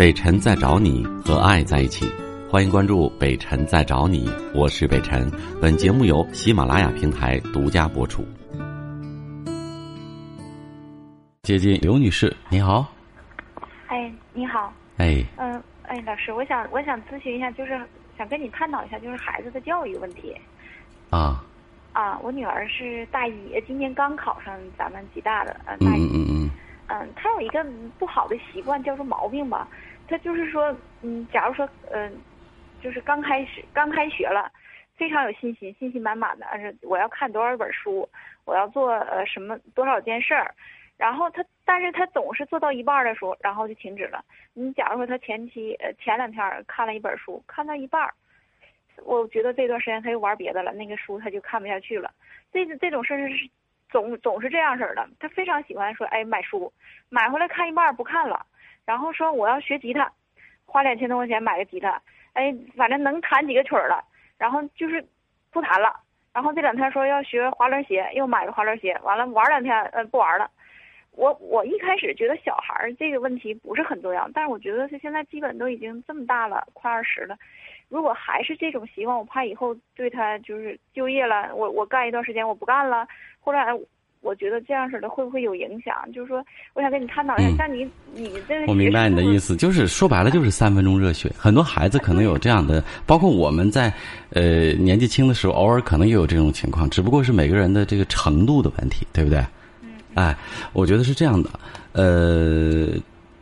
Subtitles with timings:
[0.00, 2.10] 北辰在找你和爱在一起，
[2.50, 5.30] 欢迎关注北辰在找你，我是北辰。
[5.60, 8.24] 本节目由喜马拉雅平台独家播出。
[11.42, 12.90] 接近刘女士，你好。
[13.88, 14.72] 哎，你好。
[14.96, 15.22] 哎。
[15.36, 17.78] 嗯，哎，老师，我想我想咨询一下，就是
[18.16, 20.34] 想跟你探讨一下，就是孩子的教育问题。
[21.10, 21.44] 啊。
[21.92, 23.34] 啊，我女儿是大一，
[23.66, 26.04] 今年刚考上咱们吉大的，嗯大一。
[26.04, 26.50] 嗯嗯嗯。
[26.92, 27.64] 嗯，他有一个
[28.00, 29.68] 不好的习惯，叫做毛病吧。
[30.08, 32.12] 他就是说，嗯，假如说，嗯，
[32.82, 34.50] 就是刚开始刚开学了，
[34.96, 38.08] 非常有信心，信心满满的，是我要看多少本书，
[38.44, 40.52] 我要做呃什么多少件事儿。
[40.96, 44.24] 然后他，但是他总是做到一半的时候，然后就停止了。
[44.52, 48.12] 你假如说他前期呃前两天看了一本书，看到一半，
[49.04, 52.10] 我觉得这段时间他又玩别的了，那个书他就看不下去了。
[52.52, 53.48] 这这种事儿是。
[53.90, 56.72] 总总是这样式儿的，他非常喜欢说，哎，买书，
[57.08, 58.46] 买回来看一半不看了，
[58.84, 60.10] 然后说我要学吉他，
[60.64, 62.00] 花两千多块钱买个吉他，
[62.32, 64.04] 哎，反正能弹几个曲儿了，
[64.38, 65.04] 然后就是
[65.50, 65.94] 不弹了，
[66.32, 70.50] 然后这两天说要学滑轮鞋，又买个滑轮鞋，完了玩两天，呃，不玩了。
[71.12, 77.36] 我我一开始觉得小孩儿这个问题不是很重要，但是我觉得他现在基本都已经这么大了，快二十了，
[77.90, 83.06] 如果还是这种习惯，我怕以后对他就是就业了，我我干一段时间我不干了。
[83.40, 83.66] 后来，
[84.20, 85.96] 我觉得这样式的会不会有影响？
[86.12, 91.32] 就是说，我想跟你探讨一下，像你，你这我明白你的意思，就是说白了就是三分钟热血。
[91.36, 93.92] 很多孩子可能有这样的，包括我们在
[94.30, 99.38] 呃年纪轻的时候，偶尔可能也有这种情况，只不过是每个人的这个程度的问题，对不对？
[99.82, 99.94] 嗯。
[100.14, 100.36] 哎，
[100.72, 101.50] 我觉得是这样的。
[101.92, 102.86] 呃，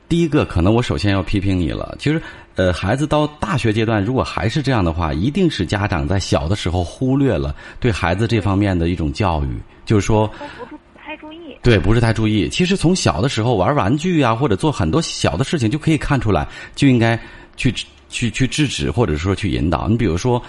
[0.09, 1.95] 第一个可能我首先要批评你了。
[1.99, 2.21] 其实，
[2.55, 9.49] 呃，孩子到大学阶段，如果还是这样的话，一定是家长在小的时候忽略了对孩子这方面的一种教育。
[9.85, 10.27] 就是说，
[10.69, 11.57] 不太注意。
[11.63, 12.49] 对，不是太注意。
[12.49, 17.19] 其实从小的时候玩玩具啊，或者做很多小的事情，就可以看出来，就应该
[17.57, 17.73] 去
[18.09, 19.89] 去去制止，或者说去引导。
[19.89, 20.43] 你比如说，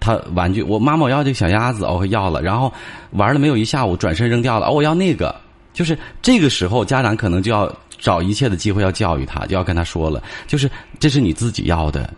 [0.00, 2.72] 他玩具，我妈妈我要这个小鸭子，哦，要了，然后
[3.10, 5.34] 玩了没有一下午，转身扔掉了，哦，我要那个。
[5.72, 12.12] 就是这个时候，家长可能就要找一切的机会要教育他，就要跟他说了，就是这是你自己要的，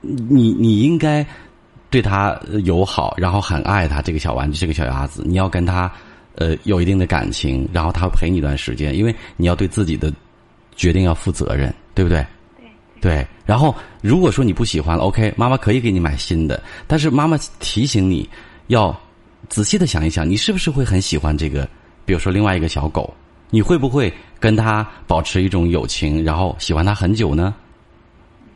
[0.00, 1.26] 你你应该。
[1.92, 2.34] 对他
[2.64, 5.92] 友好，然后很爱他这个小玩具，这个小鸭子，你要跟他，
[6.36, 10.10] 呃，有一定的感情，然后他陪你一段时间，因为你要对自己的
[10.74, 12.26] 决定要负责任，对不对？
[12.56, 13.12] 对。
[13.12, 13.26] 对。
[13.44, 18.26] 然后，如果说你不喜欢了，OK，妈妈可以给你买新的，但是妈妈提醒你
[18.68, 18.98] 要
[19.50, 21.68] 仔细的想一想，你是不是会很喜欢这个？
[22.06, 23.12] 比如说另外一个小狗，
[23.54, 27.54] 你会不会跟他保持一种友情，然后喜欢他很久呢？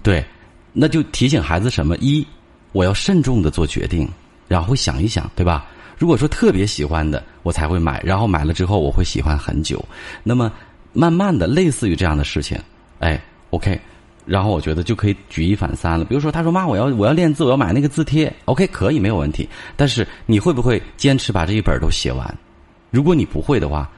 [0.03, 0.25] 对，
[0.73, 2.27] 那就提醒孩子什么一。
[2.73, 4.09] 我要慎重的做决定，
[4.49, 5.67] 然后想一想，对吧？
[5.99, 9.83] 如果说特别喜欢的，我才会买，然后买了之后我会喜欢很久。
[10.23, 10.51] 那么
[10.95, 12.59] 慢慢的，类似于这样的事情，
[13.01, 13.79] 哎，OK，
[14.25, 16.05] 然后我觉得就可以举一反三了。
[16.07, 19.47] 比如说，他说妈，我要我要练字，我要买那个字帖，OK，可以没有问题。
[19.77, 22.37] 但是你会不会坚持把这一本都写完？
[22.91, 23.91] 如果你不会的话，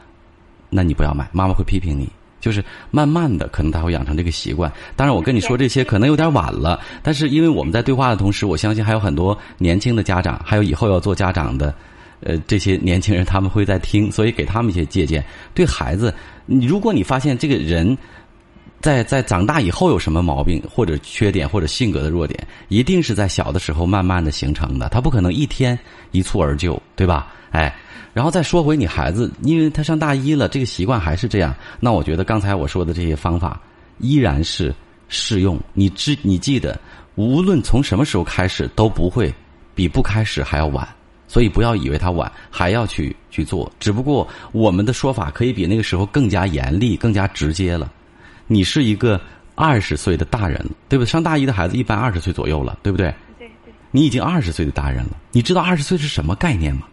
[0.71, 2.09] 那你不要买，妈妈会批评你。
[2.41, 4.73] 就是慢慢的，可能他会养成这个习惯。
[4.95, 11.75] 当然，我跟你说这些可能有点晚了，但是因为我们在对话的同时，我相信还有很多年轻的家长，还有以后要做家长的，
[12.21, 15.23] 呃，这些年轻人他们会在听，所以给他们一些借鉴。
[15.53, 16.15] 对孩子，
[16.47, 17.99] 如果你发现这个人，
[18.81, 25.79] 在在长大以后有什么毛病或者缺点或者性格的弱点，一定是在小的时候慢慢的形成的，他不可能一天
[26.13, 27.33] 一蹴而就，对吧？
[27.51, 27.75] 哎。
[28.15, 31.55] 然后再说回你孩子，因为他上大一了，这个习惯还是这样。
[31.79, 33.61] 那我觉得刚才我说的这些方法
[33.99, 34.75] 依然是
[35.09, 35.61] 适用。
[35.73, 36.77] 你记你记得，
[37.15, 39.33] 无论从什么时候开始都不会
[39.75, 40.89] 比不开始还要晚。
[41.29, 43.71] 所以不要以为他晚，还要去去做。
[43.79, 47.93] 只不过我们的说法可以比那个时候更加严厉、更加直接了。
[48.49, 49.21] 你是一个
[49.55, 51.09] 二十岁的大人，对不对？
[51.09, 53.15] 上大一的孩子一般二十岁左右了，对不对？
[53.39, 53.73] 对对。
[53.93, 56.89] 你已经二十岁的大人了，你知道二十岁是什么概念吗？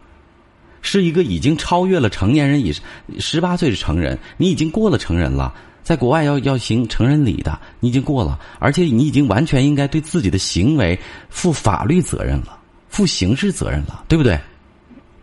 [0.81, 2.71] 是一个已经超越了成年人以
[3.17, 5.51] 十八岁是成人，你已经过了成人了，
[5.81, 12.59] 在国外要要行成人礼的，你已经过了，而且你已经完全应该对自己的行为负法律责任了，
[12.89, 14.39] 负刑事责任了，对不对？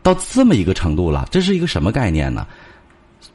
[0.03, 2.45] 到这么一个程度了，这是一个什么概念呢？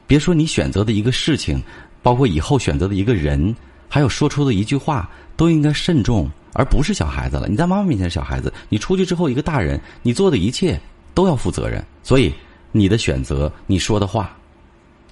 [0.06, 1.62] 别说你选择的一个事情，
[2.08, 3.54] 包括以后选择的一个人，
[3.86, 5.06] 还有说出的一句话，
[5.36, 7.46] 都应该慎重，而不是小孩子了。
[7.48, 10.80] 你在妈妈面前是小孩子，你出去之后一个大人，你做的一切。
[11.12, 12.32] 都要负责任，所以
[12.72, 14.34] 你的选择，你说的话，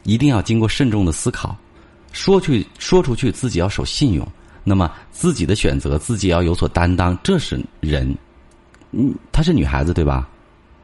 [0.05, 1.55] 一定要经过慎重的思考。
[2.13, 4.27] 说去说出去，自己要守信用。
[4.65, 7.19] 那么自己的选择，自己要有所担当。
[7.23, 8.17] 这是人，
[8.93, 10.27] 嗯，她是女孩子对吧？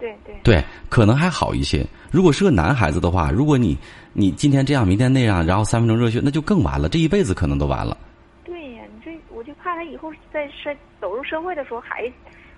[0.03, 0.35] 对对。
[0.43, 1.87] 对，可能还好一些。
[2.11, 3.79] 如果是个男孩子的话，如果你
[4.13, 7.97] 你今天这样，明天那样，然后三分钟热血，那就更完了，这一辈子可能都完了。
[8.45, 12.11] 对呀，你这我就怕他以后在社走入社会的时候还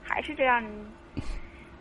[0.02, 0.64] 还是这样。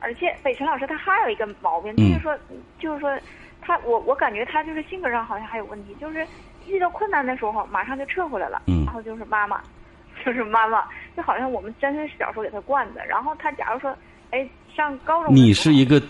[0.05, 2.37] 而且北辰老师他还有一个毛病，就是说，
[2.77, 3.17] 就是说，
[3.61, 6.27] 他我我感觉他就是性格上好像还有问题，就是
[6.67, 9.63] 遇到困难的时候马上就撤回来了，然后就是妈妈，
[10.25, 10.83] 就是妈妈，
[11.15, 13.05] 就好像我们真是小时候给他惯的。
[13.05, 13.95] 然后他假如说，
[14.33, 16.01] 哎，上高中，你是一个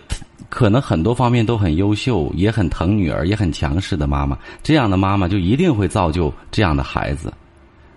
[0.47, 7.31] 可能很多方面都很优秀，也很疼女儿，也很强势的妈妈，这样的妈妈就一定会造就这样的孩子。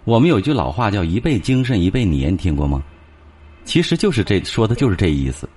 [0.02, 2.82] 我们有句老话叫“一辈精神一辈黏”，听过吗？
[3.64, 5.48] 其实就是这说的就是这意思。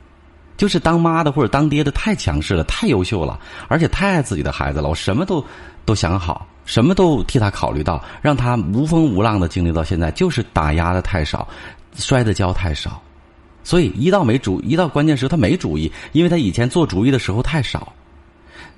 [0.55, 3.39] 就是当妈的或者当爹的太强势了，太优秀了，
[3.69, 4.89] 而且太爱自己的孩子了。
[4.89, 5.43] 我什么都
[5.85, 11.47] 都想好，什么都替他考虑到，让他无风无浪的经历到现在，就是打压的太少，
[11.95, 13.01] 摔的跤太少。
[13.69, 17.93] 所以一到没主，一到关键时候他没主意，因为他以前做主意的时候太少。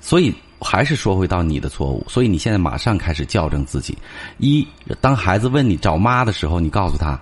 [0.02, 2.06] 所以还是说回到你的错误。
[2.10, 3.98] 所以你现在马上开始校正自己。
[4.38, 4.68] 一，
[5.00, 7.18] 当孩子问你找妈的时候，你告诉他。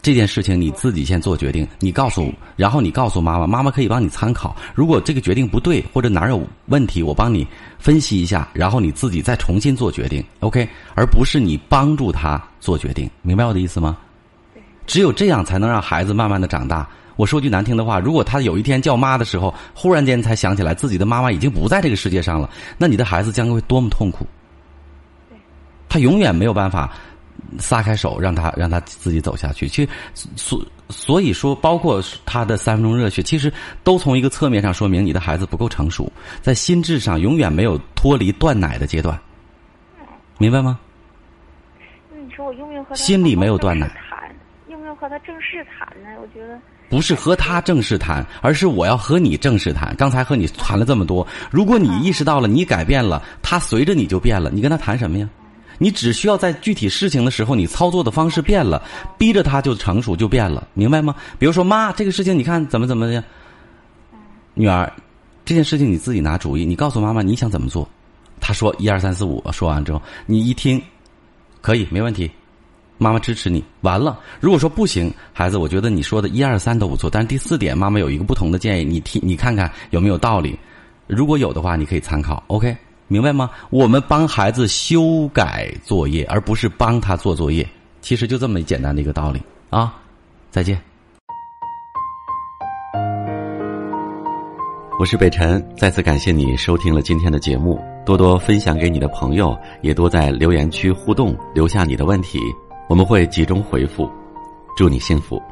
[0.00, 4.56] 这件事情你自己先做决定，你告诉，然后你告诉妈妈，妈妈可以帮你参考。
[4.74, 7.46] 如果这个决定不对或者哪儿有问题，我帮你
[7.78, 10.66] 分析一下，然后你自己再重新做决定，OK？
[10.94, 13.98] 而不是你帮助他做决定，明白我的意思吗？
[14.86, 16.88] 只有这样才能让孩子慢慢的长大。
[17.16, 22.48] 我说句难听的话，如果他有一天叫妈的时候，忽然间才想起来自己的妈妈已经不在这个世界上了，
[22.78, 24.26] 那你的孩子将会多么痛苦？
[25.88, 26.92] 他永远没有办法。
[27.58, 29.68] 撒开手，让他让他自己走下去。
[29.68, 29.88] 其实，
[30.34, 33.52] 所所以说，包括他的三分钟热血，其实
[33.84, 36.10] 都从一个侧面上说明你的孩子不够成熟，
[36.42, 39.16] 在心智上永远没有脱离断奶的阶段。
[40.38, 40.78] 明白吗？
[42.10, 43.88] 你说我用不用和心里没有断奶？
[44.96, 46.08] 和他正式谈呢？
[46.20, 46.58] 我觉得
[46.88, 49.94] 不是和他正式谈，而是我要和你正式谈。
[49.96, 55.28] 刚才和你谈了这么多，如果你意识到了你改变了，他随着你就变了，你跟他谈什么呀？
[55.78, 58.82] 你只需要在具体事情的时候，你操作的方式变了，
[59.18, 61.14] 逼着他就成熟就变了，明白吗？
[61.38, 63.22] 比如说，妈，这个事情你看怎么怎么的，
[64.54, 64.90] 女儿，
[65.44, 67.86] 这件事情你自己拿主意，你告诉妈妈你想怎么做。
[68.40, 70.80] 他说一二三四五，说完之后，你一听，
[71.60, 72.30] 可以没问题，
[72.98, 73.64] 妈妈支持你。
[73.80, 80.58] 完了，如果说不行，孩子，我觉得你说的一二三都不错，但是第四点，妈妈有一个不同的建议，你听，你看看有没有道理？
[81.06, 82.42] 如果有的话，你可以参考。
[82.48, 82.76] OK。
[83.08, 83.48] 明白吗？
[83.70, 87.64] 我们帮孩子修改作业，而不是帮他做作业。
[88.00, 89.40] 其实就这么简单的一个道理
[89.70, 89.94] 啊！
[90.50, 90.76] 再见。
[94.98, 102.40] 我是北辰，再次感谢你收听了今天的节目，多多分享给你的朋友，也多在留言区互动，留下你的问题，
[102.88, 104.10] 我们会集中回复。
[104.76, 105.42] 祝你幸福。